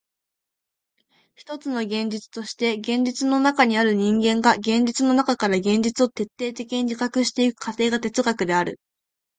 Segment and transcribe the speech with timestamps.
[1.35, 8.79] ひとつの現実として現実の中にある人間が現実の中から現実を徹底的に自覚してゆく過程が哲学である。